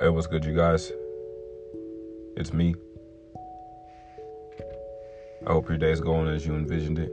[0.00, 0.92] Hey, what's good, you guys?
[2.36, 2.76] It's me.
[5.44, 7.12] I hope your day's going as you envisioned it.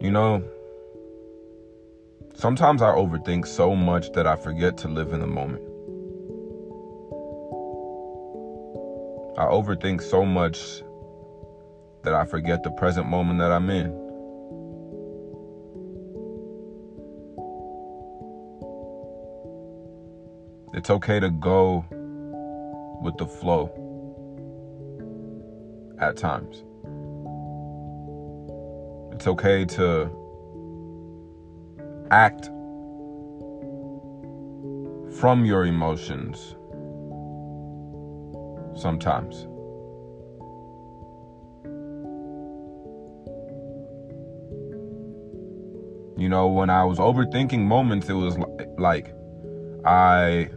[0.00, 0.44] You know,
[2.34, 5.64] sometimes I overthink so much that I forget to live in the moment.
[9.36, 10.80] I overthink so much
[12.04, 14.03] that I forget the present moment that I'm in.
[20.76, 21.84] It's okay to go
[23.00, 23.70] with the flow
[26.00, 26.64] at times.
[29.14, 30.10] It's okay to
[32.10, 32.46] act
[35.20, 36.56] from your emotions
[38.76, 39.46] sometimes.
[46.20, 48.36] You know, when I was overthinking moments, it was
[48.76, 49.14] like
[49.84, 50.48] I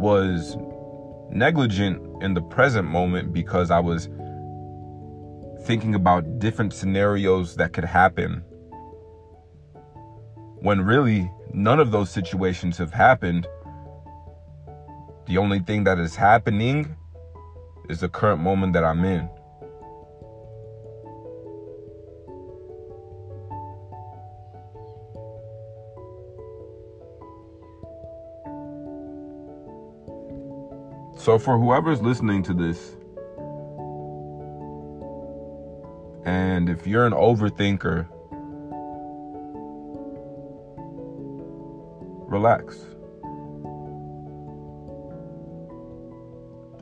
[0.00, 0.56] was
[1.30, 4.08] negligent in the present moment because I was
[5.64, 8.42] thinking about different scenarios that could happen
[10.62, 13.46] when really none of those situations have happened.
[15.26, 16.96] The only thing that is happening
[17.88, 19.28] is the current moment that I'm in.
[31.22, 32.96] So, for whoever's listening to this,
[36.24, 38.08] and if you're an overthinker,
[42.26, 42.78] relax.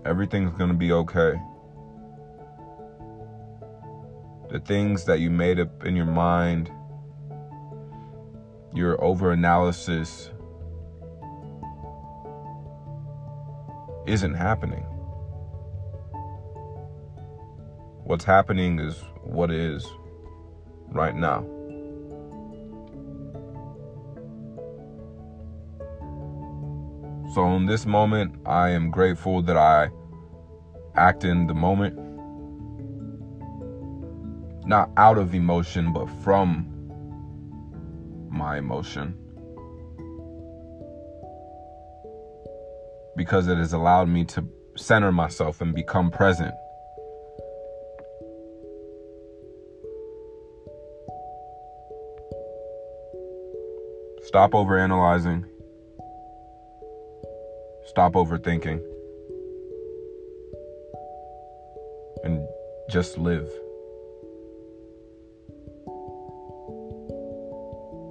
[0.07, 1.33] Everything's going to be okay.
[4.51, 6.71] The things that you made up in your mind,
[8.73, 10.31] your over analysis,
[14.09, 14.85] isn't happening.
[18.05, 19.87] What's happening is what is
[20.89, 21.45] right now.
[27.35, 29.91] So, in this moment, I am grateful that I
[30.97, 31.95] act in the moment,
[34.67, 36.67] not out of emotion, but from
[38.31, 39.15] my emotion.
[43.19, 46.55] Because it has allowed me to center myself and become present.
[54.23, 55.45] Stop overanalyzing.
[57.87, 58.81] Stop overthinking.
[62.23, 62.47] And
[62.89, 63.51] just live.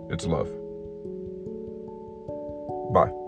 [0.09, 0.49] It's love.
[2.93, 3.26] Bye.